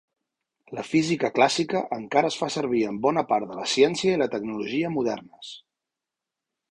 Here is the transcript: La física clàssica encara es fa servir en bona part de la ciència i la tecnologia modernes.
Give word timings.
La 0.77 0.83
física 0.91 1.29
clàssica 1.33 1.81
encara 1.97 2.31
es 2.33 2.37
fa 2.43 2.49
servir 2.55 2.81
en 2.93 2.97
bona 3.05 3.25
part 3.33 3.47
de 3.51 3.57
la 3.59 3.67
ciència 3.75 4.15
i 4.17 4.21
la 4.23 4.29
tecnologia 4.37 4.91
modernes. 4.99 5.53